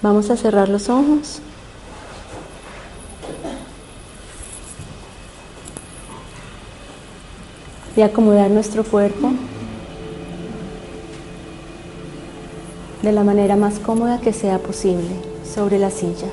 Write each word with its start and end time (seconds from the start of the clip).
Vamos 0.00 0.30
a 0.30 0.36
cerrar 0.36 0.68
los 0.68 0.88
ojos. 0.88 1.40
Y 7.96 8.02
acomodar 8.02 8.48
nuestro 8.50 8.84
cuerpo 8.84 9.32
de 13.02 13.12
la 13.12 13.24
manera 13.24 13.56
más 13.56 13.80
cómoda 13.80 14.20
que 14.20 14.32
sea 14.32 14.60
posible 14.60 15.16
sobre 15.44 15.78
la 15.78 15.90
silla. 15.90 16.28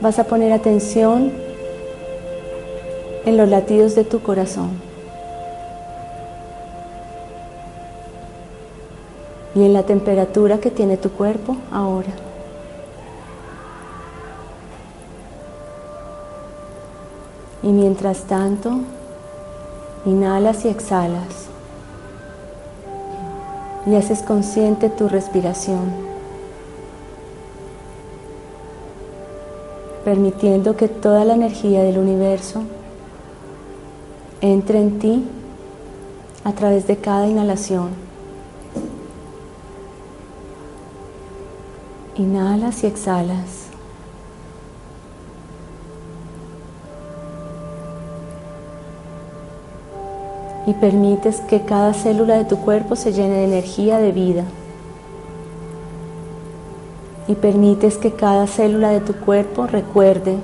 Vas 0.00 0.18
a 0.18 0.24
poner 0.24 0.52
atención 0.52 1.30
en 3.26 3.36
los 3.36 3.48
latidos 3.48 3.94
de 3.94 4.04
tu 4.04 4.20
corazón 4.22 4.70
y 9.54 9.64
en 9.64 9.72
la 9.72 9.82
temperatura 9.82 10.58
que 10.58 10.70
tiene 10.70 10.96
tu 10.96 11.10
cuerpo 11.10 11.56
ahora. 11.70 12.12
Y 17.62 17.68
mientras 17.68 18.22
tanto, 18.22 18.80
inhalas 20.06 20.64
y 20.64 20.68
exhalas 20.68 21.48
y 23.86 23.96
haces 23.96 24.22
consciente 24.22 24.88
tu 24.88 25.08
respiración, 25.08 26.09
permitiendo 30.04 30.76
que 30.76 30.88
toda 30.88 31.24
la 31.24 31.34
energía 31.34 31.82
del 31.82 31.98
universo 31.98 32.62
entre 34.40 34.80
en 34.80 34.98
ti 34.98 35.24
a 36.44 36.52
través 36.52 36.86
de 36.86 36.96
cada 36.96 37.26
inhalación. 37.26 37.90
Inhalas 42.16 42.82
y 42.84 42.86
exhalas. 42.86 43.66
Y 50.66 50.74
permites 50.74 51.40
que 51.40 51.62
cada 51.62 51.94
célula 51.94 52.36
de 52.36 52.44
tu 52.44 52.58
cuerpo 52.58 52.94
se 52.94 53.12
llene 53.12 53.36
de 53.36 53.44
energía 53.44 53.98
de 53.98 54.12
vida. 54.12 54.44
Y 57.30 57.36
permites 57.36 57.96
que 57.96 58.10
cada 58.10 58.48
célula 58.48 58.88
de 58.88 58.98
tu 58.98 59.14
cuerpo 59.14 59.68
recuerde 59.68 60.36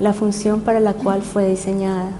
la 0.00 0.12
función 0.12 0.62
para 0.62 0.80
la 0.80 0.94
cual 0.94 1.22
fue 1.22 1.46
diseñada. 1.46 2.10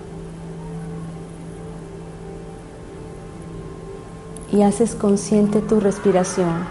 Y 4.53 4.63
haces 4.63 4.95
consciente 4.95 5.61
tu 5.61 5.81
respiración. 5.81 6.69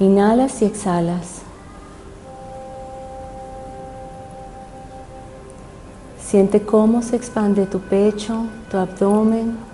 Inhalas 0.00 0.60
y 0.60 0.64
exhalas. 0.64 1.42
Siente 6.20 6.62
cómo 6.62 7.02
se 7.02 7.14
expande 7.14 7.66
tu 7.66 7.78
pecho, 7.78 8.46
tu 8.68 8.78
abdomen. 8.78 9.73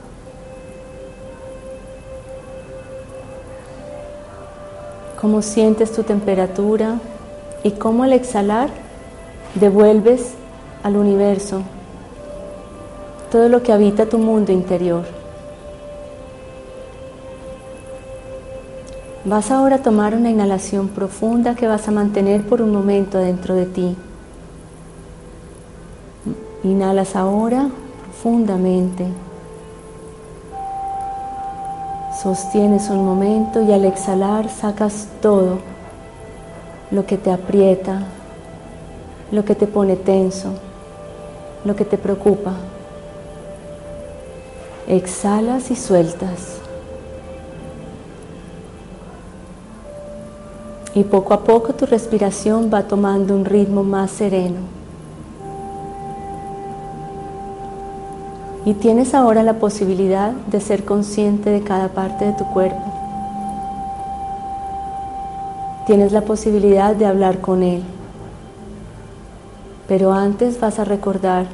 Cómo 5.20 5.42
sientes 5.42 5.92
tu 5.92 6.02
temperatura 6.02 6.98
y 7.62 7.72
cómo 7.72 8.04
al 8.04 8.12
exhalar 8.12 8.70
devuelves 9.54 10.32
al 10.82 10.96
universo 10.96 11.62
todo 13.30 13.48
lo 13.48 13.62
que 13.62 13.72
habita 13.72 14.06
tu 14.06 14.18
mundo 14.18 14.50
interior. 14.50 15.04
Vas 19.24 19.50
ahora 19.50 19.76
a 19.76 19.82
tomar 19.82 20.14
una 20.14 20.30
inhalación 20.30 20.88
profunda 20.88 21.54
que 21.54 21.68
vas 21.68 21.86
a 21.86 21.92
mantener 21.92 22.42
por 22.42 22.62
un 22.62 22.72
momento 22.72 23.18
dentro 23.18 23.54
de 23.54 23.66
ti. 23.66 23.96
Inhalas 26.64 27.14
ahora 27.14 27.68
profundamente. 28.02 29.06
Sostienes 32.22 32.90
un 32.90 33.02
momento 33.02 33.62
y 33.62 33.72
al 33.72 33.86
exhalar 33.86 34.50
sacas 34.50 35.08
todo 35.22 35.60
lo 36.90 37.06
que 37.06 37.16
te 37.16 37.32
aprieta, 37.32 38.02
lo 39.32 39.42
que 39.46 39.54
te 39.54 39.66
pone 39.66 39.96
tenso, 39.96 40.50
lo 41.64 41.74
que 41.74 41.86
te 41.86 41.96
preocupa. 41.96 42.52
Exhalas 44.86 45.70
y 45.70 45.76
sueltas. 45.76 46.58
Y 50.92 51.04
poco 51.04 51.32
a 51.32 51.42
poco 51.42 51.72
tu 51.72 51.86
respiración 51.86 52.70
va 52.70 52.82
tomando 52.82 53.34
un 53.34 53.46
ritmo 53.46 53.82
más 53.82 54.10
sereno. 54.10 54.79
Y 58.64 58.74
tienes 58.74 59.14
ahora 59.14 59.42
la 59.42 59.54
posibilidad 59.54 60.32
de 60.32 60.60
ser 60.60 60.84
consciente 60.84 61.50
de 61.50 61.62
cada 61.62 61.88
parte 61.88 62.26
de 62.26 62.32
tu 62.32 62.44
cuerpo. 62.46 62.82
Tienes 65.86 66.12
la 66.12 66.20
posibilidad 66.20 66.94
de 66.94 67.06
hablar 67.06 67.40
con 67.40 67.62
él. 67.62 67.82
Pero 69.88 70.12
antes 70.12 70.60
vas 70.60 70.78
a 70.78 70.84
recordar 70.84 71.46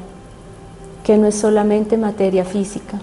que 1.05 1.17
no 1.17 1.27
es 1.27 1.37
solamente 1.37 1.97
materia 1.97 2.45
física. 2.45 2.99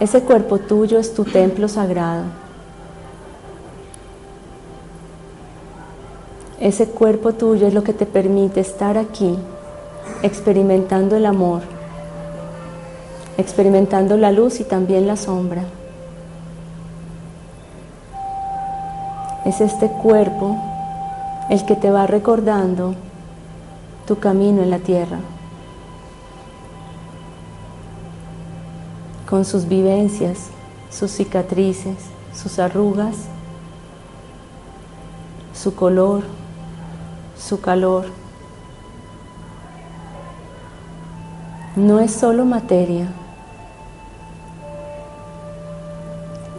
Ese 0.00 0.22
cuerpo 0.22 0.58
tuyo 0.58 0.98
es 0.98 1.14
tu 1.14 1.24
templo 1.24 1.68
sagrado 1.68 2.24
Ese 6.60 6.88
cuerpo 6.88 7.32
tuyo 7.32 7.66
es 7.66 7.72
lo 7.72 7.82
que 7.82 7.94
te 7.94 8.04
permite 8.04 8.60
estar 8.60 8.98
aquí 8.98 9.34
experimentando 10.22 11.16
el 11.16 11.24
amor, 11.24 11.62
experimentando 13.38 14.16
la 14.16 14.32
luz 14.32 14.60
y 14.60 14.64
también 14.64 15.06
la 15.06 15.16
sombra. 15.16 15.64
Es 19.44 19.60
este 19.60 19.88
cuerpo 19.88 20.56
el 21.48 21.64
que 21.64 21.76
te 21.76 21.90
va 21.90 22.06
recordando 22.06 22.94
tu 24.06 24.18
camino 24.18 24.62
en 24.62 24.70
la 24.70 24.78
tierra, 24.78 25.18
con 29.28 29.44
sus 29.44 29.66
vivencias, 29.66 30.48
sus 30.90 31.10
cicatrices, 31.10 31.96
sus 32.34 32.58
arrugas, 32.58 33.16
su 35.54 35.74
color, 35.74 36.22
su 37.38 37.60
calor. 37.60 38.06
No 41.76 42.00
es 42.00 42.12
solo 42.12 42.44
materia, 42.44 43.06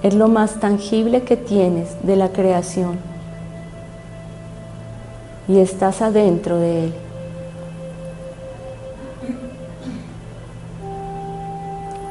es 0.03 0.13
lo 0.13 0.27
más 0.27 0.59
tangible 0.59 1.23
que 1.23 1.37
tienes 1.37 1.95
de 2.03 2.15
la 2.15 2.29
creación 2.29 2.97
y 5.47 5.59
estás 5.59 6.01
adentro 6.01 6.57
de 6.57 6.85
él. 6.85 6.93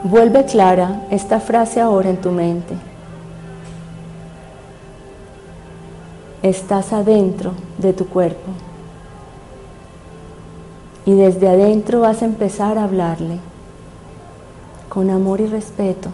Vuelve 0.05 0.44
clara 0.44 1.03
esta 1.10 1.41
frase 1.41 1.81
ahora 1.81 2.10
en 2.10 2.21
tu 2.21 2.31
mente. 2.31 2.75
estás 6.42 6.92
adentro 6.92 7.53
de 7.78 7.92
tu 7.92 8.07
cuerpo. 8.07 8.51
Y 11.10 11.15
desde 11.16 11.48
adentro 11.48 12.03
vas 12.03 12.22
a 12.22 12.24
empezar 12.24 12.78
a 12.78 12.84
hablarle 12.84 13.41
con 14.89 15.10
amor 15.10 15.41
y 15.41 15.47
respeto, 15.47 16.09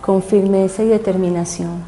con 0.00 0.22
firmeza 0.22 0.84
y 0.84 0.86
determinación. 0.86 1.82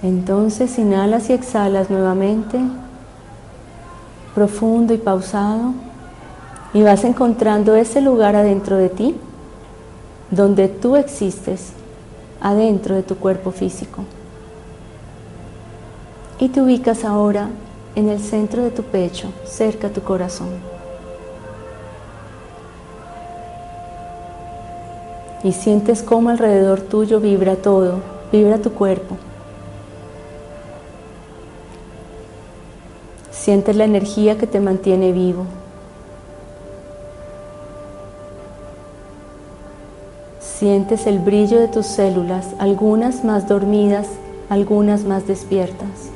Entonces 0.00 0.78
inhalas 0.78 1.28
y 1.28 1.32
exhalas 1.32 1.90
nuevamente, 1.90 2.60
profundo 4.32 4.94
y 4.94 4.98
pausado, 4.98 5.74
y 6.72 6.84
vas 6.84 7.02
encontrando 7.02 7.74
ese 7.74 8.00
lugar 8.00 8.36
adentro 8.36 8.76
de 8.76 8.90
ti 8.90 9.16
donde 10.30 10.68
tú 10.68 10.94
existes 10.94 11.72
adentro 12.40 12.94
de 12.94 13.02
tu 13.02 13.16
cuerpo 13.16 13.50
físico. 13.50 14.04
Y 16.38 16.48
te 16.50 16.60
ubicas 16.60 17.04
ahora 17.04 17.48
en 17.94 18.08
el 18.08 18.20
centro 18.20 18.62
de 18.62 18.70
tu 18.70 18.82
pecho, 18.82 19.32
cerca 19.44 19.88
a 19.88 19.90
tu 19.90 20.02
corazón. 20.02 20.48
Y 25.42 25.52
sientes 25.52 26.02
cómo 26.02 26.30
alrededor 26.30 26.80
tuyo 26.80 27.20
vibra 27.20 27.56
todo 27.56 28.18
vibra 28.32 28.58
tu 28.58 28.72
cuerpo. 28.72 29.16
Sientes 33.30 33.76
la 33.76 33.84
energía 33.84 34.36
que 34.36 34.46
te 34.46 34.60
mantiene 34.60 35.12
vivo. 35.12 35.46
Sientes 40.40 41.06
el 41.06 41.20
brillo 41.20 41.60
de 41.60 41.68
tus 41.68 41.86
células, 41.86 42.48
algunas 42.58 43.24
más 43.24 43.48
dormidas, 43.48 44.08
algunas 44.50 45.04
más 45.04 45.26
despiertas. 45.26 46.10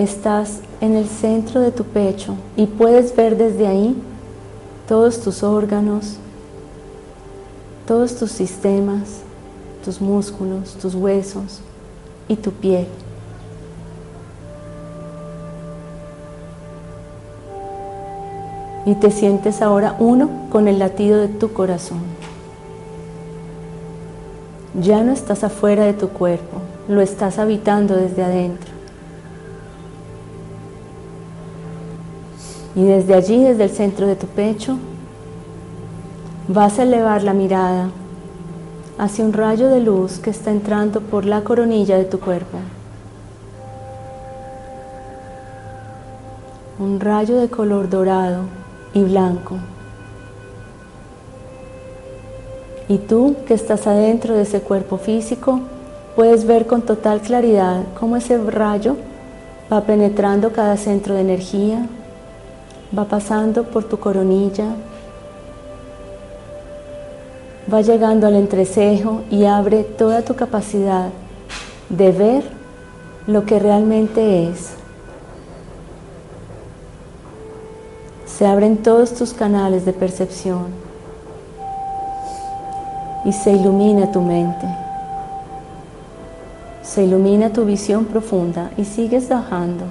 Estás 0.00 0.60
en 0.80 0.96
el 0.96 1.06
centro 1.06 1.60
de 1.60 1.72
tu 1.72 1.84
pecho 1.84 2.34
y 2.56 2.64
puedes 2.64 3.14
ver 3.14 3.36
desde 3.36 3.66
ahí 3.66 3.94
todos 4.88 5.20
tus 5.20 5.42
órganos, 5.42 6.16
todos 7.86 8.16
tus 8.16 8.32
sistemas, 8.32 9.20
tus 9.84 10.00
músculos, 10.00 10.72
tus 10.80 10.94
huesos 10.94 11.60
y 12.28 12.36
tu 12.36 12.50
piel. 12.50 12.86
Y 18.86 18.94
te 18.94 19.10
sientes 19.10 19.60
ahora 19.60 19.96
uno 19.98 20.30
con 20.48 20.66
el 20.66 20.78
latido 20.78 21.18
de 21.18 21.28
tu 21.28 21.52
corazón. 21.52 22.00
Ya 24.80 25.02
no 25.02 25.12
estás 25.12 25.44
afuera 25.44 25.84
de 25.84 25.92
tu 25.92 26.08
cuerpo, 26.08 26.56
lo 26.88 27.02
estás 27.02 27.38
habitando 27.38 27.96
desde 27.96 28.24
adentro. 28.24 28.79
Y 32.74 32.84
desde 32.84 33.14
allí, 33.14 33.42
desde 33.42 33.64
el 33.64 33.70
centro 33.70 34.06
de 34.06 34.16
tu 34.16 34.26
pecho, 34.26 34.78
vas 36.48 36.78
a 36.78 36.84
elevar 36.84 37.22
la 37.22 37.32
mirada 37.32 37.90
hacia 38.98 39.24
un 39.24 39.32
rayo 39.32 39.68
de 39.68 39.80
luz 39.80 40.18
que 40.18 40.30
está 40.30 40.50
entrando 40.50 41.00
por 41.00 41.24
la 41.24 41.42
coronilla 41.42 41.96
de 41.96 42.04
tu 42.04 42.20
cuerpo. 42.20 42.58
Un 46.78 47.00
rayo 47.00 47.36
de 47.36 47.48
color 47.48 47.88
dorado 47.88 48.42
y 48.92 49.02
blanco. 49.02 49.56
Y 52.88 52.98
tú 52.98 53.36
que 53.46 53.54
estás 53.54 53.86
adentro 53.86 54.34
de 54.34 54.42
ese 54.42 54.60
cuerpo 54.60 54.98
físico, 54.98 55.60
puedes 56.16 56.44
ver 56.44 56.66
con 56.66 56.82
total 56.82 57.20
claridad 57.20 57.84
cómo 57.98 58.16
ese 58.16 58.36
rayo 58.36 58.96
va 59.72 59.82
penetrando 59.82 60.52
cada 60.52 60.76
centro 60.76 61.14
de 61.14 61.20
energía, 61.20 61.86
va 62.96 63.04
pasando 63.04 63.64
por 63.64 63.84
tu 63.84 63.98
coronilla, 63.98 64.74
va 67.72 67.80
llegando 67.82 68.26
al 68.26 68.34
entrecejo 68.34 69.22
y 69.30 69.44
abre 69.44 69.84
toda 69.84 70.22
tu 70.22 70.34
capacidad 70.34 71.10
de 71.88 72.12
ver 72.12 72.44
lo 73.26 73.44
que 73.44 73.58
realmente 73.58 74.48
es. 74.48 74.70
Se 78.26 78.46
abren 78.46 78.78
todos 78.78 79.14
tus 79.14 79.34
canales 79.34 79.84
de 79.84 79.92
percepción 79.92 80.68
y 83.24 83.32
se 83.32 83.52
ilumina 83.52 84.10
tu 84.10 84.20
mente. 84.20 84.66
Se 86.82 87.04
ilumina 87.04 87.52
tu 87.52 87.64
visión 87.64 88.06
profunda 88.06 88.70
y 88.76 88.84
sigues 88.84 89.28
bajando 89.28 89.84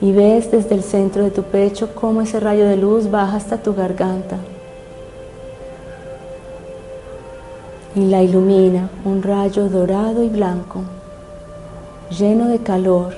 y 0.00 0.12
ves 0.12 0.50
desde 0.50 0.74
el 0.74 0.82
centro 0.82 1.24
de 1.24 1.30
tu 1.30 1.42
pecho 1.42 1.94
cómo 1.94 2.20
ese 2.20 2.40
rayo 2.40 2.66
de 2.66 2.76
luz 2.76 3.10
baja 3.10 3.36
hasta 3.36 3.62
tu 3.62 3.74
garganta 3.74 4.38
y 7.96 8.06
la 8.06 8.22
ilumina 8.22 8.90
un 9.04 9.22
rayo 9.22 9.68
dorado 9.68 10.22
y 10.22 10.28
blanco, 10.28 10.82
lleno 12.10 12.48
de 12.48 12.58
calor. 12.58 13.14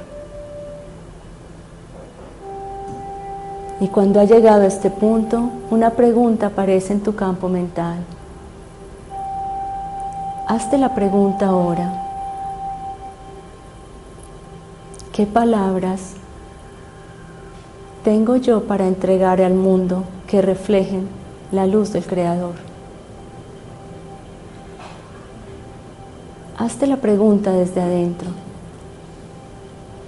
Y 3.81 3.89
cuando 3.89 4.21
ha 4.21 4.25
llegado 4.25 4.63
a 4.63 4.67
este 4.67 4.91
punto, 4.91 5.51
una 5.71 5.91
pregunta 5.91 6.47
aparece 6.47 6.93
en 6.93 7.03
tu 7.03 7.15
campo 7.15 7.49
mental. 7.49 7.99
Hazte 10.49 10.79
la 10.79 10.95
pregunta 10.95 11.49
ahora. 11.49 12.03
¿Qué 15.13 15.27
palabras 15.27 16.15
tengo 18.07 18.37
yo 18.37 18.63
para 18.63 18.87
entregar 18.87 19.43
al 19.43 19.55
mundo 19.55 20.05
que 20.29 20.41
reflejen 20.41 21.09
la 21.51 21.67
luz 21.67 21.93
del 21.93 22.05
Creador? 22.05 22.55
Hazte 26.57 26.87
la 26.87 26.99
pregunta 26.99 27.51
desde 27.51 27.81
adentro. 27.81 28.29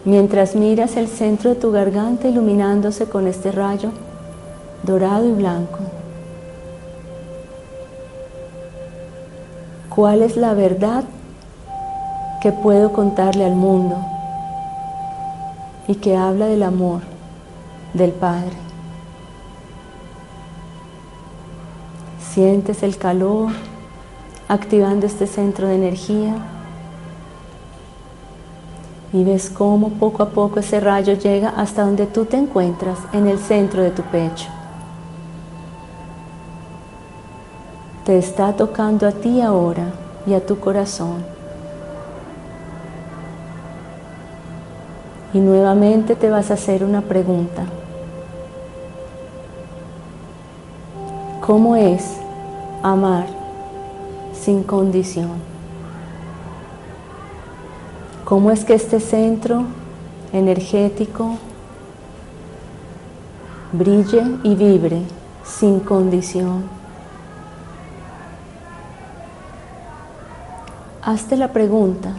Mientras 0.05 0.55
miras 0.55 0.97
el 0.97 1.09
centro 1.09 1.51
de 1.51 1.57
tu 1.57 1.73
garganta 1.73 2.29
iluminándose 2.29 3.09
con 3.09 3.27
este 3.27 3.51
rayo 3.51 3.91
dorado 4.85 5.29
y 5.29 5.33
blanco. 5.33 5.81
¿Cuál 9.93 10.23
es 10.23 10.37
la 10.37 10.55
verdad 10.55 11.03
que 12.41 12.53
puedo 12.53 12.93
contarle 12.93 13.45
al 13.45 13.57
mundo 13.57 13.97
y 15.89 15.97
que 15.97 16.17
habla 16.17 16.47
del 16.47 16.63
amor? 16.63 17.18
Del 17.95 18.13
Padre. 18.13 18.57
Sientes 22.33 22.83
el 22.83 22.97
calor 22.97 23.51
activando 24.49 25.07
este 25.07 25.27
centro 25.27 25.69
de 25.69 25.75
energía 25.75 26.35
y 29.13 29.25
ves 29.25 29.51
cómo 29.51 29.91
poco 29.91 30.23
a 30.23 30.31
poco 30.31 30.61
ese 30.61 30.81
rayo 30.81 31.15
llega 31.15 31.51
hasta 31.51 31.83
donde 31.83 32.07
tú 32.07 32.25
te 32.25 32.37
encuentras 32.37 32.99
en 33.13 33.27
el 33.27 33.39
centro 33.39 33.83
de 33.83 33.91
tu 33.91 34.03
pecho. 34.03 34.49
Te 38.05 38.19
está 38.19 38.55
tocando 38.55 39.07
a 39.07 39.13
ti 39.13 39.41
ahora 39.41 39.93
y 40.27 40.35
a 40.35 40.45
tu 40.45 40.59
corazón. 40.59 41.38
Y 45.39 45.41
nuevamente 45.41 46.17
te 46.17 46.31
vas 46.31 46.51
a 46.51 46.55
hacer 46.55 46.83
una 46.83 47.01
pregunta. 47.01 47.63
¿Cómo 51.41 51.77
es 51.77 52.17
amar 52.83 53.27
sin 54.35 54.65
condición? 54.65 55.31
¿Cómo 58.25 58.51
es 58.51 58.65
que 58.65 58.75
este 58.75 58.99
centro 58.99 59.63
energético 60.33 61.37
brille 63.71 64.25
y 64.43 64.57
vibre 64.57 65.03
sin 65.45 65.79
condición? 65.79 66.65
Hazte 71.01 71.37
la 71.37 71.53
pregunta 71.53 72.13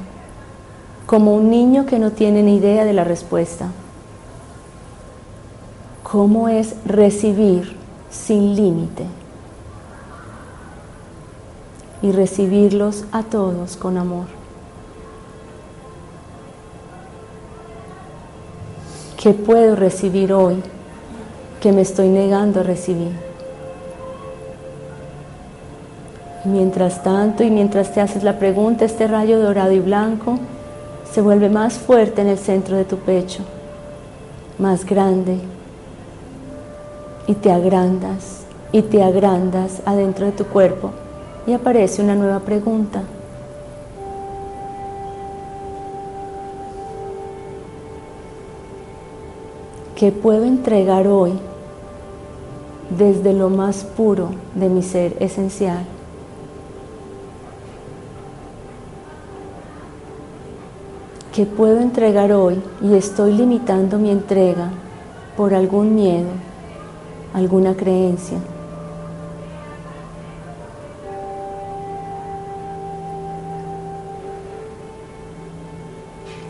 como 1.10 1.34
un 1.34 1.50
niño 1.50 1.88
que 1.88 1.98
no 1.98 2.12
tiene 2.12 2.44
ni 2.44 2.58
idea 2.58 2.86
de 2.86 2.94
la 2.94 3.04
respuesta. 3.04 3.72
¿Cómo 6.04 6.50
es 6.50 6.76
recibir 6.86 7.76
sin 8.12 8.56
límite? 8.56 9.06
Y 12.04 12.12
recibirlos 12.12 13.06
a 13.12 13.24
todos 13.24 13.76
con 13.76 13.98
amor. 13.98 14.28
¿Qué 19.18 19.32
puedo 19.32 19.76
recibir 19.76 20.32
hoy 20.32 20.62
que 21.60 21.72
me 21.72 21.82
estoy 21.82 22.10
negando 22.10 22.60
a 22.60 22.64
recibir? 22.64 23.14
Mientras 26.46 27.02
tanto 27.02 27.44
y 27.44 27.50
mientras 27.50 27.96
te 27.96 28.00
haces 28.00 28.22
la 28.22 28.38
pregunta, 28.38 28.86
este 28.86 29.08
rayo 29.08 29.40
dorado 29.40 29.72
y 29.72 29.80
blanco 29.80 30.38
se 31.12 31.22
vuelve 31.22 31.50
más 31.50 31.74
fuerte 31.74 32.22
en 32.22 32.28
el 32.28 32.38
centro 32.38 32.78
de 32.78 32.86
tu 32.86 32.98
pecho, 32.98 33.44
más 34.58 34.86
grande, 34.86 35.40
y 37.30 37.36
te 37.36 37.52
agrandas 37.52 38.42
y 38.72 38.82
te 38.82 39.04
agrandas 39.04 39.84
adentro 39.86 40.26
de 40.26 40.32
tu 40.32 40.46
cuerpo 40.46 40.92
y 41.46 41.54
aparece 41.54 42.02
una 42.02 42.16
nueva 42.16 42.40
pregunta. 42.40 43.04
¿Qué 49.96 50.12
puedo 50.12 50.44
entregar 50.46 51.08
hoy 51.08 51.34
desde 52.98 53.34
lo 53.34 53.50
más 53.50 53.84
puro 53.84 54.30
de 54.56 54.70
mi 54.70 54.82
ser 54.82 55.16
esencial? 55.20 55.86
que 61.34 61.46
puedo 61.46 61.80
entregar 61.80 62.32
hoy 62.32 62.62
y 62.82 62.96
estoy 62.96 63.34
limitando 63.34 64.00
mi 64.00 64.10
entrega 64.10 64.70
por 65.38 65.54
algún 65.54 65.96
miedo, 65.96 66.30
alguna 67.34 67.76
creencia. 67.76 68.40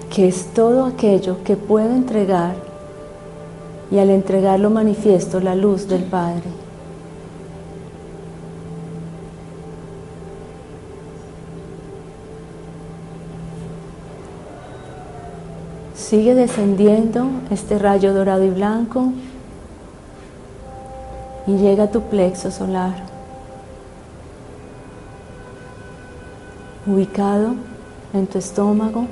Que 0.10 0.28
es 0.28 0.48
todo 0.54 0.86
aquello 0.86 1.44
que 1.44 1.56
puedo 1.56 1.92
entregar 1.92 2.56
y 3.92 4.00
al 4.00 4.10
entregarlo 4.10 4.70
manifiesto 4.70 5.40
la 5.40 5.56
luz 5.56 5.88
del 5.88 6.04
Padre. 6.04 6.69
Sigue 16.10 16.34
descendiendo 16.34 17.28
este 17.52 17.78
rayo 17.78 18.16
dorado 18.16 18.44
y 18.44 18.50
blanco 18.50 19.14
y 21.46 21.58
llega 21.58 21.84
a 21.84 21.92
tu 21.92 22.02
plexo 22.02 22.50
solar, 22.50 22.96
ubicado 26.88 27.54
en 28.16 28.26
tu 28.26 28.40
estómago 28.40 29.06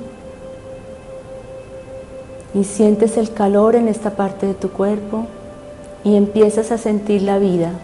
y 2.52 2.64
sientes 2.64 3.16
el 3.16 3.32
calor 3.32 3.76
en 3.76 3.86
esta 3.86 4.16
parte 4.16 4.46
de 4.46 4.54
tu 4.54 4.70
cuerpo 4.70 5.26
y 6.02 6.16
empiezas 6.16 6.72
a 6.72 6.78
sentir 6.78 7.22
la 7.22 7.38
vida, 7.38 7.74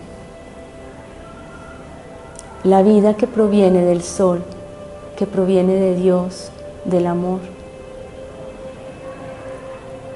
la 2.64 2.82
vida 2.82 3.14
que 3.14 3.28
proviene 3.28 3.84
del 3.84 4.02
sol, 4.02 4.42
que 5.16 5.28
proviene 5.28 5.74
de 5.74 5.94
Dios, 5.94 6.50
del 6.84 7.06
amor. 7.06 7.63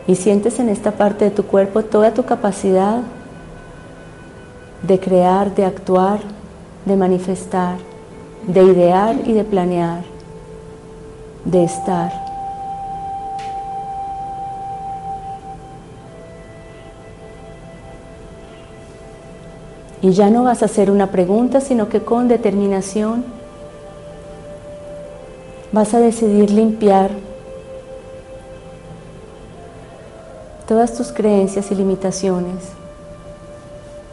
Y 0.08 0.16
sientes 0.16 0.58
en 0.58 0.70
esta 0.70 0.92
parte 0.92 1.26
de 1.26 1.30
tu 1.30 1.44
cuerpo 1.44 1.84
toda 1.84 2.14
tu 2.14 2.24
capacidad 2.24 3.02
de 4.82 4.98
crear, 4.98 5.54
de 5.54 5.66
actuar, 5.66 6.20
de 6.86 6.96
manifestar, 6.96 7.76
de 8.46 8.62
idear 8.62 9.16
y 9.26 9.34
de 9.34 9.44
planear, 9.44 10.02
de 11.44 11.62
estar. 11.62 12.10
Y 20.00 20.12
ya 20.12 20.30
no 20.30 20.42
vas 20.42 20.62
a 20.62 20.66
hacer 20.66 20.90
una 20.90 21.08
pregunta, 21.08 21.60
sino 21.60 21.90
que 21.90 22.00
con 22.00 22.28
determinación 22.28 23.26
vas 25.70 25.92
a 25.92 25.98
decidir 25.98 26.50
limpiar 26.50 27.27
todas 30.68 30.92
tus 30.92 31.12
creencias 31.12 31.70
y 31.70 31.74
limitaciones, 31.74 32.62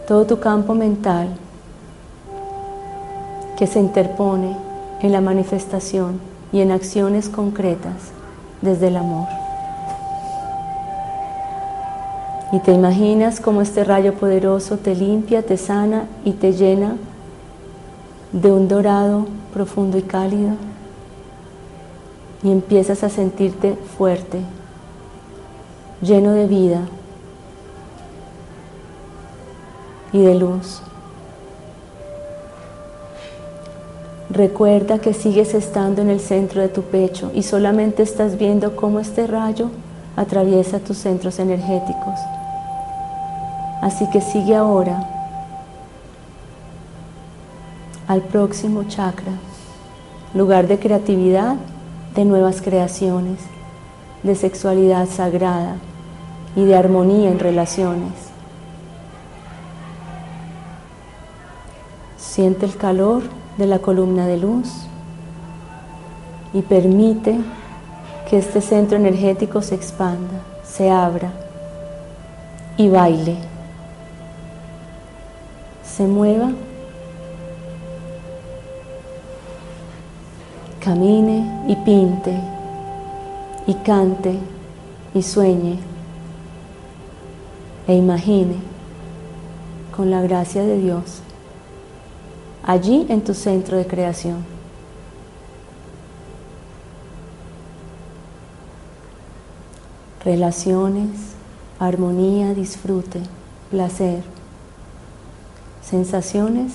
todo 0.08 0.26
tu 0.26 0.40
campo 0.40 0.74
mental 0.74 1.28
que 3.58 3.68
se 3.68 3.78
interpone 3.80 4.56
en 5.02 5.12
la 5.12 5.20
manifestación 5.20 6.22
y 6.54 6.62
en 6.62 6.72
acciones 6.72 7.28
concretas 7.28 8.14
desde 8.62 8.88
el 8.88 8.96
amor. 8.96 9.28
Y 12.54 12.60
te 12.60 12.72
imaginas 12.72 13.42
cómo 13.42 13.62
este 13.62 13.84
rayo 13.84 14.14
poderoso 14.14 14.78
te 14.78 14.96
limpia, 14.96 15.46
te 15.46 15.58
sana 15.58 16.06
y 16.24 16.32
te 16.32 16.54
llena 16.54 16.96
de 18.32 18.54
un 18.54 18.70
dorado 18.70 19.26
profundo 19.54 19.98
y 19.98 20.04
cálido. 20.04 20.54
Y 22.44 22.52
empiezas 22.52 23.04
a 23.04 23.10
sentirte 23.10 23.76
fuerte, 23.98 24.40
lleno 26.02 26.32
de 26.34 26.48
vida 26.48 26.82
y 30.12 30.22
de 30.22 30.36
luz. 30.36 30.82
Recuerda 34.30 35.00
que 35.00 35.14
sigues 35.14 35.54
estando 35.54 36.02
en 36.02 36.10
el 36.10 36.20
centro 36.20 36.62
de 36.62 36.68
tu 36.68 36.82
pecho 36.82 37.32
y 37.34 37.44
solamente 37.44 38.04
estás 38.04 38.38
viendo 38.38 38.75
cómo 38.75 39.00
este 39.00 39.28
rayo 39.28 39.70
atraviesa 40.16 40.80
tus 40.80 40.98
centros 40.98 41.40
energéticos. 41.40 42.20
Así 43.82 44.10
que 44.10 44.22
sigue 44.22 44.56
ahora 44.56 45.08
al 48.08 48.22
próximo 48.22 48.84
chakra, 48.84 49.32
lugar 50.34 50.68
de 50.68 50.80
creatividad, 50.80 51.56
de 52.16 52.25
nuevas 52.25 52.62
creaciones, 52.62 53.40
de 54.25 54.34
sexualidad 54.34 55.08
sagrada 55.08 55.75
y 56.55 56.65
de 56.65 56.75
armonía 56.75 57.29
en 57.29 57.38
relaciones. 57.38 58.12
Siente 62.17 62.65
el 62.65 62.75
calor 62.75 63.22
de 63.58 63.67
la 63.67 63.79
columna 63.79 64.25
de 64.25 64.38
luz 64.38 64.67
y 66.53 66.63
permite 66.63 67.39
que 68.27 68.39
este 68.39 68.62
centro 68.62 68.98
energético 68.98 69.62
se 69.62 69.75
expanda, 69.75 70.41
se 70.63 70.89
abra 70.89 71.32
y 72.77 72.89
baile. 72.89 73.38
Se 75.84 76.03
mueva, 76.08 76.51
camine 80.79 81.63
y 81.67 81.75
pinte 81.75 82.55
y 83.67 83.74
cante 83.75 84.38
y 85.13 85.24
sueñe 85.24 85.79
e 87.88 87.95
imagine 87.95 88.55
con 89.95 90.12
la 90.12 90.22
gracia 90.22 90.63
de 90.63 90.77
Dios 90.77 91.22
allí 92.63 93.05
en 93.10 93.24
tu 93.24 93.34
centro 93.34 93.77
de 93.77 93.86
creación. 93.86 94.43
Relaciones, 100.24 101.10
armonía, 101.79 102.55
disfrute, 102.55 103.22
placer 103.69 104.24
sensaciones, 105.86 106.74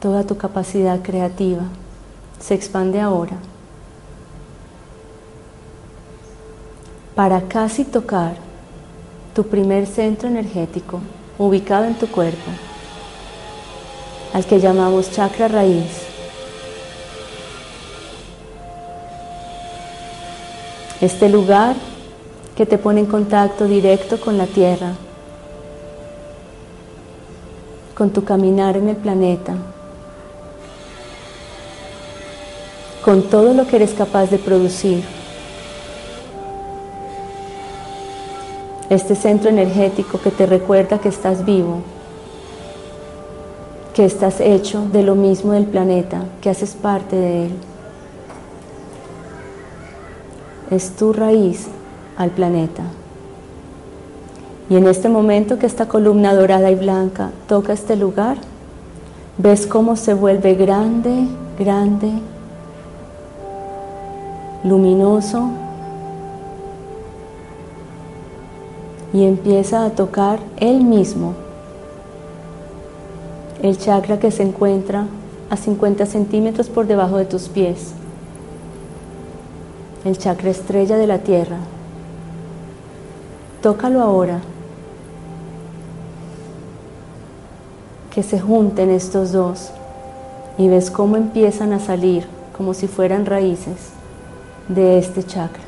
toda 0.00 0.24
tu 0.24 0.38
capacidad 0.38 1.02
creativa 1.02 1.64
se 2.40 2.54
expande 2.54 3.00
ahora 3.00 3.36
para 7.18 7.40
casi 7.40 7.84
tocar 7.84 8.34
tu 9.34 9.42
primer 9.42 9.88
centro 9.88 10.28
energético 10.28 11.00
ubicado 11.36 11.84
en 11.84 11.96
tu 11.96 12.06
cuerpo, 12.06 12.48
al 14.32 14.46
que 14.46 14.60
llamamos 14.60 15.10
chakra 15.10 15.48
raíz. 15.48 16.04
Este 21.00 21.28
lugar 21.28 21.74
que 22.56 22.64
te 22.64 22.78
pone 22.78 23.00
en 23.00 23.06
contacto 23.06 23.64
directo 23.64 24.20
con 24.20 24.38
la 24.38 24.46
tierra, 24.46 24.92
con 27.96 28.10
tu 28.10 28.22
caminar 28.22 28.76
en 28.76 28.90
el 28.90 28.96
planeta, 28.96 29.54
con 33.04 33.22
todo 33.24 33.54
lo 33.54 33.66
que 33.66 33.74
eres 33.74 33.92
capaz 33.94 34.26
de 34.26 34.38
producir. 34.38 35.17
Este 38.90 39.14
centro 39.14 39.50
energético 39.50 40.18
que 40.18 40.30
te 40.30 40.46
recuerda 40.46 40.98
que 40.98 41.10
estás 41.10 41.44
vivo, 41.44 41.80
que 43.92 44.06
estás 44.06 44.40
hecho 44.40 44.82
de 44.92 45.02
lo 45.02 45.14
mismo 45.14 45.52
del 45.52 45.66
planeta, 45.66 46.22
que 46.40 46.48
haces 46.48 46.74
parte 46.74 47.16
de 47.16 47.46
él. 47.46 47.52
Es 50.70 50.96
tu 50.96 51.12
raíz 51.12 51.66
al 52.16 52.30
planeta. 52.30 52.84
Y 54.70 54.76
en 54.76 54.86
este 54.86 55.08
momento 55.08 55.58
que 55.58 55.66
esta 55.66 55.86
columna 55.86 56.34
dorada 56.34 56.70
y 56.70 56.74
blanca 56.74 57.30
toca 57.46 57.74
este 57.74 57.94
lugar, 57.96 58.38
ves 59.36 59.66
cómo 59.66 59.96
se 59.96 60.14
vuelve 60.14 60.54
grande, 60.54 61.26
grande, 61.58 62.10
luminoso 64.64 65.67
y 69.12 69.24
empieza 69.24 69.84
a 69.84 69.90
tocar 69.90 70.38
él 70.58 70.84
mismo 70.84 71.34
el 73.62 73.76
chakra 73.76 74.18
que 74.18 74.30
se 74.30 74.42
encuentra 74.42 75.06
a 75.50 75.56
50 75.56 76.06
centímetros 76.06 76.68
por 76.68 76.86
debajo 76.86 77.16
de 77.16 77.24
tus 77.24 77.48
pies, 77.48 77.92
el 80.04 80.16
chakra 80.16 80.50
estrella 80.50 80.96
de 80.96 81.06
la 81.06 81.18
tierra. 81.18 81.58
Tócalo 83.62 84.00
ahora. 84.00 84.40
que 88.18 88.24
se 88.24 88.40
junten 88.40 88.90
estos 88.90 89.30
dos 89.30 89.70
y 90.56 90.66
ves 90.66 90.90
cómo 90.90 91.16
empiezan 91.16 91.72
a 91.72 91.78
salir 91.78 92.26
como 92.56 92.74
si 92.74 92.88
fueran 92.88 93.26
raíces 93.26 93.90
de 94.68 94.98
este 94.98 95.22
chakra, 95.22 95.62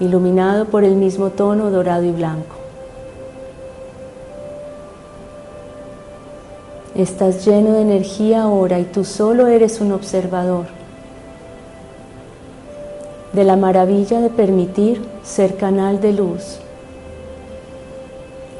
iluminado 0.00 0.64
por 0.64 0.82
el 0.82 0.96
mismo 0.96 1.30
tono 1.30 1.70
dorado 1.70 2.04
y 2.04 2.10
blanco. 2.10 2.56
Estás 6.94 7.46
lleno 7.46 7.72
de 7.72 7.82
energía 7.82 8.42
ahora 8.42 8.80
y 8.80 8.84
tú 8.84 9.04
solo 9.04 9.46
eres 9.46 9.80
un 9.80 9.92
observador. 9.92 10.66
de 13.32 13.44
la 13.44 13.56
maravilla 13.56 14.20
de 14.20 14.28
permitir 14.28 15.04
ser 15.22 15.56
canal 15.56 16.00
de 16.00 16.12
luz. 16.12 16.58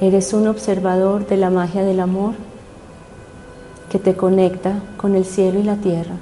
Eres 0.01 0.33
un 0.33 0.47
observador 0.47 1.27
de 1.27 1.37
la 1.37 1.51
magia 1.51 1.83
del 1.83 1.99
amor 1.99 2.35
que 3.91 3.99
te 3.99 4.15
conecta 4.15 4.81
con 4.97 5.17
el 5.17 5.25
cielo 5.25 5.59
y 5.59 5.65
la 5.65 5.75
tierra. 5.77 6.15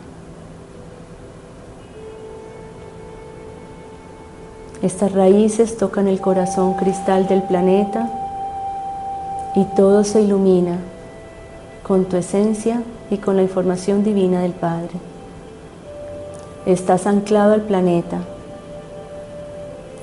Estas 4.82 5.11
raíces 5.11 5.76
tocan 5.76 6.06
el 6.06 6.20
corazón 6.20 6.75
cristal 6.75 7.26
del 7.26 7.42
planeta 7.42 8.08
y 9.56 9.64
todo 9.75 10.04
se 10.04 10.23
ilumina 10.23 10.78
con 11.82 12.04
tu 12.04 12.16
esencia 12.16 12.82
y 13.11 13.16
con 13.16 13.35
la 13.35 13.42
información 13.42 14.04
divina 14.04 14.40
del 14.40 14.52
Padre. 14.52 14.92
Estás 16.64 17.08
anclado 17.08 17.54
al 17.54 17.62
planeta. 17.62 18.18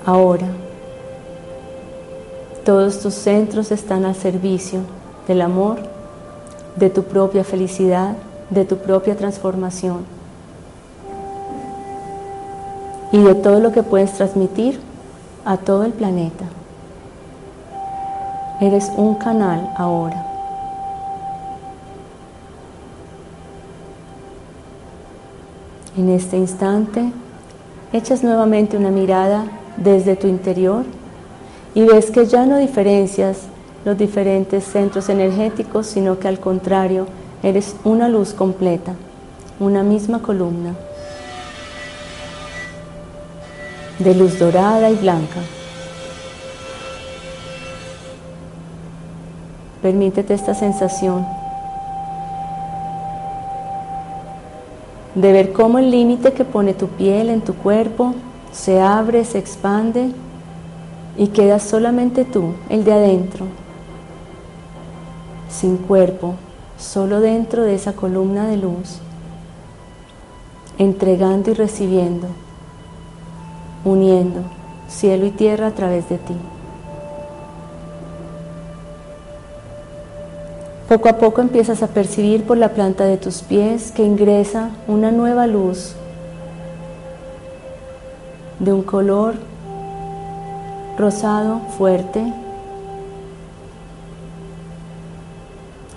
Ahora, 0.05 0.48
todos 2.65 3.00
tus 3.00 3.13
centros 3.13 3.72
están 3.72 4.03
al 4.03 4.15
servicio 4.15 4.82
del 5.25 5.41
amor 5.41 5.77
de 6.75 6.89
tu 6.89 7.03
propia 7.03 7.46
felicidad, 7.46 8.17
de 8.50 8.65
tu 8.65 8.75
propia 8.75 9.15
transformación 9.15 10.14
y 13.15 13.24
de 13.24 13.34
todo 13.34 13.62
lo 13.62 13.72
que 13.72 13.81
puedes 13.81 14.12
transmitir 14.12 14.77
a 15.45 15.55
todo 15.55 15.86
el 15.86 15.93
planeta. 15.93 16.43
Eres 18.60 18.91
un 18.98 19.15
canal 19.15 19.72
ahora. 19.77 20.22
En 25.98 26.10
este 26.10 26.36
instante, 26.36 27.13
echas 27.93 28.22
nuevamente 28.22 28.75
una 28.75 28.91
mirada 28.91 29.45
desde 29.77 30.17
tu 30.17 30.27
interior 30.27 30.84
y 31.74 31.84
ves 31.84 32.12
que 32.12 32.25
ya 32.25 32.45
no 32.45 32.57
diferencias 32.57 33.43
los 33.86 33.98
diferentes 33.98 34.65
centros 34.65 35.07
energéticos, 35.07 35.88
sino 35.88 36.19
que 36.19 36.27
al 36.27 36.41
contrario, 36.41 37.07
eres 37.43 37.77
una 37.86 38.10
luz 38.10 38.34
completa, 38.34 38.93
una 39.62 39.84
misma 39.84 40.22
columna 40.22 40.75
de 44.00 44.16
luz 44.16 44.40
dorada 44.40 44.90
y 44.90 44.96
blanca. 44.96 45.40
Permítete 49.82 50.34
esta 50.34 50.54
sensación 50.54 51.25
de 55.16 55.32
ver 55.32 55.54
cómo 55.54 55.80
el 55.80 55.92
límite 55.92 56.34
que 56.34 56.44
pone 56.44 56.74
tu 56.74 56.88
piel 56.88 57.30
en 57.30 57.42
tu 57.42 57.54
cuerpo 57.54 58.14
se 58.52 58.82
abre, 58.82 59.24
se 59.25 59.38
expande 59.38 60.12
y 61.18 61.28
queda 61.28 61.60
solamente 61.60 62.25
tú, 62.25 62.54
el 62.70 62.84
de 62.84 62.94
adentro, 62.94 63.46
sin 65.50 65.78
cuerpo, 65.78 66.36
solo 66.78 67.22
dentro 67.22 67.64
de 67.64 67.75
esa 67.75 67.94
columna 67.94 68.48
de 68.48 68.58
luz, 68.58 69.00
entregando 70.78 71.52
y 71.52 71.54
recibiendo, 71.54 72.28
uniendo 73.86 74.42
cielo 74.89 75.25
y 75.25 75.32
tierra 75.32 75.68
a 75.68 75.72
través 75.72 76.10
de 76.10 76.18
ti. 76.18 76.36
Poco 80.89 81.10
a 81.10 81.13
poco 81.18 81.42
empiezas 81.42 81.82
a 81.82 81.88
percibir 81.88 82.44
por 82.44 82.58
la 82.58 82.70
planta 82.70 83.06
de 83.06 83.18
tus 83.18 83.42
pies 83.42 83.92
que 83.92 84.04
ingresa 84.04 84.70
una 84.88 85.12
nueva 85.12 85.48
luz 85.48 85.96
de 88.59 88.72
un 88.72 88.83
color 88.83 89.36
rosado 90.98 91.59
fuerte 91.77 92.31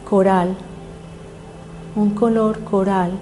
coral, 0.09 0.57
un 1.95 2.11
color 2.11 2.61
coral 2.61 3.13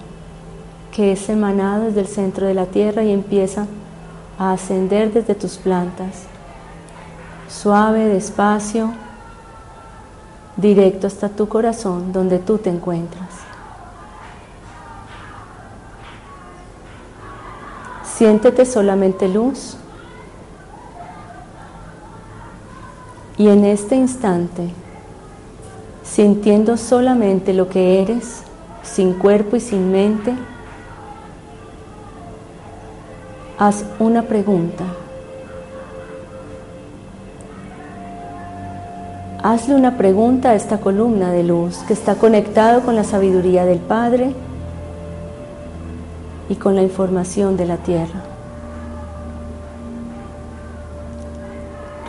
que 0.93 1.13
es 1.13 1.29
emanado 1.29 1.85
desde 1.85 2.01
el 2.01 2.07
centro 2.07 2.47
de 2.47 2.55
la 2.55 2.67
tierra 2.67 3.03
y 3.03 3.11
empieza 3.11 3.67
a 4.39 4.53
ascender 4.53 5.13
desde 5.13 5.35
tus 5.35 5.57
plantas, 5.57 6.25
suave, 7.49 8.07
despacio, 8.07 8.93
directo 10.57 11.07
hasta 11.07 11.29
tu 11.29 11.49
corazón 11.49 12.13
donde 12.13 12.39
tú 12.39 12.59
te 12.59 12.71
encuentras. 12.71 13.29
Siéntete 18.05 18.65
solamente 18.65 19.29
luz 19.29 19.77
y 23.37 23.49
en 23.49 23.65
este 23.67 23.95
instante 23.95 24.73
sintiendo 26.07 26.77
solamente 26.77 27.53
lo 27.53 27.69
que 27.69 28.01
eres, 28.01 28.43
sin 28.83 29.13
cuerpo 29.13 29.57
y 29.57 29.61
sin 29.61 29.91
mente, 29.91 30.35
haz 33.59 33.85
una 33.99 34.23
pregunta. 34.23 34.85
Hazle 39.43 39.75
una 39.75 39.97
pregunta 39.97 40.51
a 40.51 40.55
esta 40.55 40.79
columna 40.79 41.31
de 41.31 41.45
luz 41.45 41.79
que 41.87 41.93
está 41.93 42.17
conectado 42.17 42.83
con 42.83 42.97
la 42.97 43.05
sabiduría 43.05 43.65
del 43.65 43.79
Padre 43.79 44.35
y 46.49 46.57
con 46.57 46.75
la 46.75 46.83
información 46.83 47.57
de 47.57 47.67
la 47.67 47.77
tierra. 47.77 48.23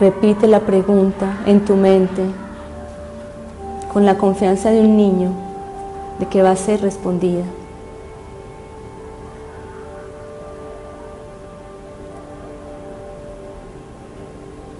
Repite 0.00 0.46
la 0.46 0.60
pregunta 0.60 1.38
en 1.46 1.64
tu 1.64 1.76
mente 1.76 2.22
con 3.92 4.04
la 4.04 4.16
confianza 4.16 4.70
de 4.70 4.80
un 4.80 4.96
niño 4.96 5.30
de 6.18 6.26
que 6.26 6.42
va 6.42 6.50
a 6.50 6.56
ser 6.56 6.82
respondida. 6.82 7.44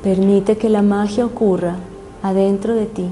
Permite 0.02 0.56
que 0.56 0.68
la 0.68 0.82
magia 0.82 1.26
ocurra 1.26 1.76
adentro 2.22 2.74
de 2.74 2.86
ti. 2.86 3.10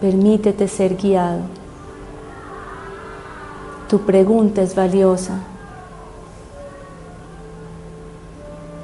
Permítete 0.00 0.68
ser 0.68 0.96
guiado. 0.96 1.40
Tu 3.88 4.00
pregunta 4.00 4.60
es 4.60 4.74
valiosa 4.74 5.38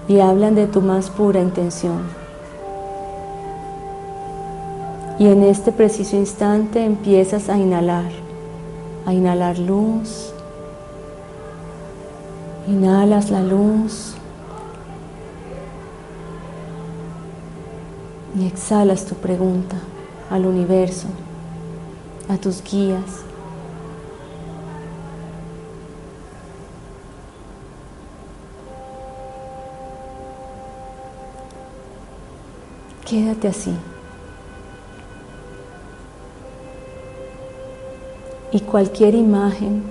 y 0.08 0.20
hablan 0.20 0.54
de 0.54 0.66
tu 0.66 0.80
más 0.80 1.10
pura 1.10 1.40
intención. 1.40 2.00
Y 5.18 5.26
en 5.26 5.42
este 5.42 5.72
preciso 5.72 6.16
instante 6.16 6.84
empiezas 6.84 7.50
a 7.50 7.58
inhalar, 7.58 8.10
a 9.04 9.12
inhalar 9.12 9.58
luz. 9.58 10.32
Inhalas 12.66 13.30
la 13.30 13.42
luz 13.42 14.14
exhalas 18.46 19.04
tu 19.04 19.14
pregunta 19.14 19.76
al 20.30 20.46
universo, 20.46 21.08
a 22.28 22.36
tus 22.36 22.62
guías. 22.62 23.24
Quédate 33.04 33.48
así. 33.48 33.76
y 38.52 38.60
cualquier 38.60 39.14
imagen, 39.14 39.82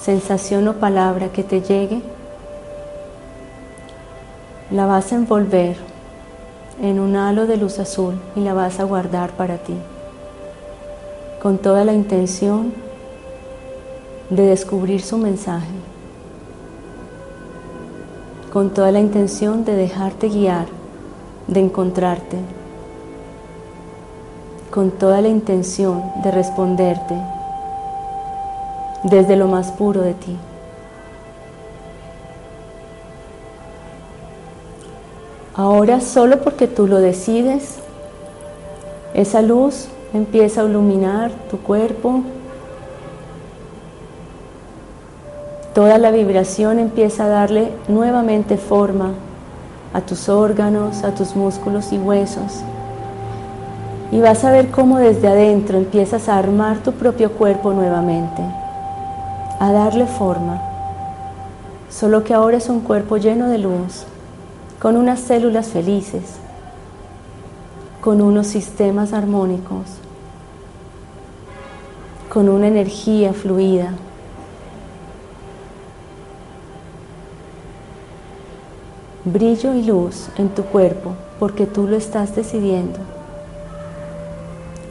sensación 0.00 0.68
o 0.68 0.74
palabra 0.74 1.32
que 1.32 1.42
te 1.42 1.60
llegue, 1.60 2.02
la 4.70 4.86
vas 4.86 5.12
a 5.12 5.16
envolver 5.16 5.76
en 6.80 6.98
un 7.00 7.16
halo 7.16 7.46
de 7.46 7.56
luz 7.56 7.78
azul 7.78 8.14
y 8.36 8.40
la 8.40 8.54
vas 8.54 8.80
a 8.80 8.84
guardar 8.84 9.30
para 9.32 9.58
ti, 9.58 9.74
con 11.42 11.58
toda 11.58 11.84
la 11.84 11.92
intención 11.92 12.72
de 14.30 14.42
descubrir 14.42 15.02
su 15.02 15.18
mensaje, 15.18 15.74
con 18.52 18.70
toda 18.70 18.90
la 18.92 19.00
intención 19.00 19.64
de 19.64 19.74
dejarte 19.74 20.28
guiar, 20.28 20.66
de 21.46 21.60
encontrarte, 21.60 22.38
con 24.70 24.90
toda 24.90 25.20
la 25.20 25.28
intención 25.28 26.02
de 26.22 26.30
responderte 26.30 27.16
desde 29.04 29.36
lo 29.36 29.46
más 29.46 29.70
puro 29.70 30.00
de 30.00 30.14
ti. 30.14 30.36
Ahora 35.54 36.00
solo 36.00 36.42
porque 36.42 36.66
tú 36.66 36.86
lo 36.86 36.98
decides, 36.98 37.78
esa 39.14 39.42
luz 39.42 39.88
empieza 40.12 40.60
a 40.60 40.64
iluminar 40.64 41.30
tu 41.50 41.58
cuerpo 41.58 42.22
Toda 45.74 45.98
la 45.98 46.12
vibración 46.12 46.78
empieza 46.78 47.24
a 47.24 47.28
darle 47.28 47.72
nuevamente 47.88 48.56
forma 48.56 49.10
a 49.92 50.02
tus 50.02 50.28
órganos, 50.28 51.02
a 51.02 51.16
tus 51.16 51.34
músculos 51.34 51.92
y 51.92 51.98
huesos. 51.98 52.62
Y 54.12 54.20
vas 54.20 54.44
a 54.44 54.52
ver 54.52 54.70
cómo 54.70 54.98
desde 54.98 55.26
adentro 55.26 55.76
empiezas 55.76 56.28
a 56.28 56.38
armar 56.38 56.78
tu 56.78 56.92
propio 56.92 57.32
cuerpo 57.32 57.72
nuevamente, 57.72 58.40
a 59.58 59.72
darle 59.72 60.06
forma. 60.06 60.62
Solo 61.90 62.22
que 62.22 62.34
ahora 62.34 62.58
es 62.58 62.68
un 62.68 62.78
cuerpo 62.78 63.16
lleno 63.16 63.48
de 63.48 63.58
luz, 63.58 64.04
con 64.84 64.98
unas 64.98 65.18
células 65.20 65.68
felices, 65.68 66.24
con 68.02 68.20
unos 68.20 68.48
sistemas 68.48 69.14
armónicos, 69.14 69.86
con 72.28 72.50
una 72.50 72.66
energía 72.66 73.32
fluida. 73.32 73.94
Brillo 79.24 79.72
y 79.72 79.84
luz 79.84 80.28
en 80.36 80.50
tu 80.50 80.64
cuerpo 80.64 81.14
porque 81.38 81.64
tú 81.64 81.88
lo 81.88 81.96
estás 81.96 82.36
decidiendo 82.36 82.98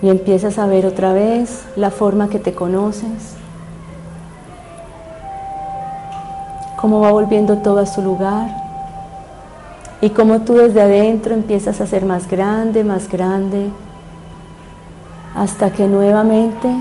y 0.01 0.10
empiezas 0.10 0.58
a 0.58 0.65
ver 0.65 0.88
otra 0.88 1.13
vez 1.13 1.65
la 1.75 1.91
forma 1.91 2.29
que 2.29 2.39
te 2.39 2.56
conoces, 2.56 3.36
cómo 6.77 6.99
va 6.99 7.12
volviendo 7.12 7.60
todo 7.60 7.77
a 7.77 7.86
su 7.86 8.01
lugar 8.01 8.62
y 10.03 10.09
cómo 10.09 10.41
tú 10.41 10.55
desde 10.55 10.81
adentro 10.81 11.33
empiezas 11.33 11.79
a 11.79 11.87
ser 11.87 12.03
más 12.03 12.29
grande, 12.29 12.83
más 12.83 13.09
grande, 13.09 13.69
hasta 15.33 15.71
que 15.71 15.87
nuevamente 15.87 16.75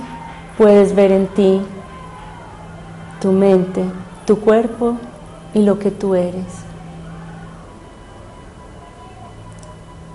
puedes 0.58 0.92
ver 0.92 1.12
en 1.12 1.28
ti 1.28 1.60
tu 3.20 3.30
mente, 3.30 3.84
tu 4.26 4.40
cuerpo 4.40 4.96
y 5.54 5.62
lo 5.62 5.78
que 5.78 5.92
tú 5.92 6.16
eres. 6.16 6.46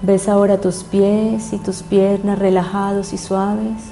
Ves 0.02 0.28
ahora 0.28 0.58
tus 0.58 0.84
pies 0.84 1.54
y 1.54 1.60
tus 1.60 1.84
piernas 1.84 2.38
relajados 2.38 3.14
y 3.14 3.18
suaves. 3.18 3.84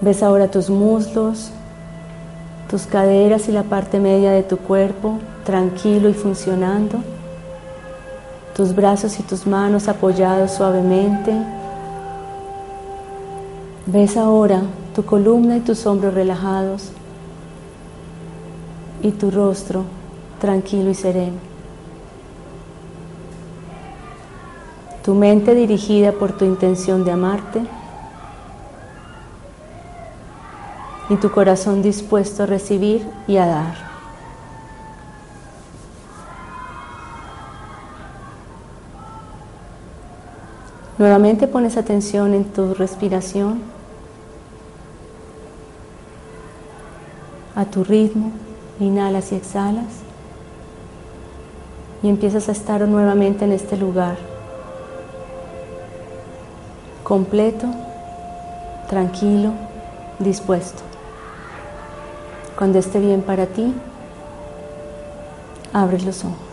Ves 0.00 0.22
ahora 0.22 0.50
tus 0.50 0.70
muslos, 0.70 1.50
tus 2.70 2.86
caderas 2.86 3.46
y 3.50 3.52
la 3.52 3.64
parte 3.64 4.00
media 4.00 4.30
de 4.30 4.42
tu 4.42 4.56
cuerpo 4.56 5.18
tranquilo 5.50 6.08
y 6.08 6.14
funcionando. 6.14 6.98
Tus 8.54 8.72
brazos 8.72 9.18
y 9.18 9.24
tus 9.24 9.48
manos 9.48 9.88
apoyados 9.88 10.52
suavemente. 10.52 11.32
Ves 13.86 14.16
ahora 14.16 14.62
tu 14.94 15.04
columna 15.04 15.56
y 15.56 15.60
tus 15.60 15.84
hombros 15.86 16.14
relajados 16.14 16.92
y 19.02 19.10
tu 19.10 19.32
rostro 19.32 19.82
tranquilo 20.38 20.90
y 20.90 20.94
sereno. 20.94 21.50
tu 25.04 25.14
mente 25.14 25.54
dirigida 25.54 26.12
por 26.12 26.32
tu 26.32 26.44
intención 26.44 27.04
de 27.04 27.10
amarte 27.10 27.62
y 31.08 31.16
tu 31.16 31.30
corazón 31.30 31.82
dispuesto 31.82 32.42
a 32.42 32.46
recibir 32.46 33.04
y 33.26 33.38
a 33.38 33.46
dar. 33.46 33.89
Nuevamente 41.00 41.48
pones 41.48 41.78
atención 41.78 42.34
en 42.34 42.44
tu 42.44 42.74
respiración, 42.74 43.62
a 47.56 47.64
tu 47.64 47.84
ritmo, 47.84 48.32
inhalas 48.78 49.32
y 49.32 49.36
exhalas 49.36 49.86
y 52.02 52.08
empiezas 52.10 52.50
a 52.50 52.52
estar 52.52 52.86
nuevamente 52.86 53.46
en 53.46 53.52
este 53.52 53.78
lugar 53.78 54.18
completo, 57.02 57.66
tranquilo, 58.90 59.52
dispuesto. 60.18 60.82
Cuando 62.58 62.78
esté 62.78 63.00
bien 63.00 63.22
para 63.22 63.46
ti, 63.46 63.72
abre 65.72 65.98
los 66.02 66.26
ojos. 66.26 66.49